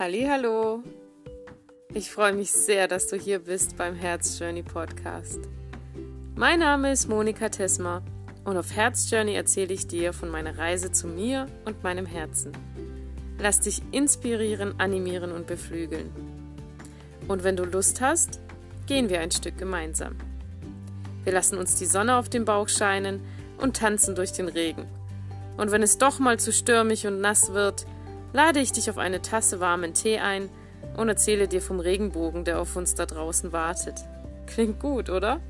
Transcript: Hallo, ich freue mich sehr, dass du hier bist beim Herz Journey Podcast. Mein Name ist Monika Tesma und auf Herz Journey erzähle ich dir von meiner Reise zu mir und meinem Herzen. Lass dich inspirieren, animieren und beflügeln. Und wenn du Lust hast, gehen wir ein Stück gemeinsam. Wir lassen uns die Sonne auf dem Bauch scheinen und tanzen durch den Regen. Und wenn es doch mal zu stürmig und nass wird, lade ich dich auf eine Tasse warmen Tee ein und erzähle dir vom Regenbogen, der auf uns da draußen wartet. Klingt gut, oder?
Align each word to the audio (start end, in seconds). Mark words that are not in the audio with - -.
Hallo, 0.00 0.82
ich 1.92 2.10
freue 2.10 2.32
mich 2.32 2.50
sehr, 2.50 2.88
dass 2.88 3.08
du 3.08 3.16
hier 3.16 3.38
bist 3.38 3.76
beim 3.76 3.94
Herz 3.94 4.38
Journey 4.38 4.62
Podcast. 4.62 5.40
Mein 6.34 6.60
Name 6.60 6.90
ist 6.90 7.06
Monika 7.06 7.50
Tesma 7.50 8.00
und 8.46 8.56
auf 8.56 8.74
Herz 8.74 9.10
Journey 9.10 9.34
erzähle 9.34 9.74
ich 9.74 9.88
dir 9.88 10.14
von 10.14 10.30
meiner 10.30 10.56
Reise 10.56 10.90
zu 10.90 11.06
mir 11.06 11.48
und 11.66 11.82
meinem 11.82 12.06
Herzen. 12.06 12.52
Lass 13.38 13.60
dich 13.60 13.82
inspirieren, 13.92 14.80
animieren 14.80 15.32
und 15.32 15.46
beflügeln. 15.46 16.10
Und 17.28 17.44
wenn 17.44 17.56
du 17.56 17.64
Lust 17.64 18.00
hast, 18.00 18.40
gehen 18.86 19.10
wir 19.10 19.20
ein 19.20 19.32
Stück 19.32 19.58
gemeinsam. 19.58 20.16
Wir 21.24 21.34
lassen 21.34 21.58
uns 21.58 21.74
die 21.74 21.84
Sonne 21.84 22.16
auf 22.16 22.30
dem 22.30 22.46
Bauch 22.46 22.70
scheinen 22.70 23.20
und 23.58 23.76
tanzen 23.76 24.14
durch 24.14 24.32
den 24.32 24.48
Regen. 24.48 24.86
Und 25.58 25.72
wenn 25.72 25.82
es 25.82 25.98
doch 25.98 26.18
mal 26.20 26.40
zu 26.40 26.54
stürmig 26.54 27.06
und 27.06 27.20
nass 27.20 27.52
wird, 27.52 27.84
lade 28.32 28.60
ich 28.60 28.72
dich 28.72 28.90
auf 28.90 28.98
eine 28.98 29.22
Tasse 29.22 29.60
warmen 29.60 29.94
Tee 29.94 30.18
ein 30.18 30.48
und 30.96 31.08
erzähle 31.08 31.48
dir 31.48 31.62
vom 31.62 31.80
Regenbogen, 31.80 32.44
der 32.44 32.60
auf 32.60 32.76
uns 32.76 32.94
da 32.94 33.06
draußen 33.06 33.52
wartet. 33.52 33.96
Klingt 34.46 34.80
gut, 34.80 35.10
oder? 35.10 35.40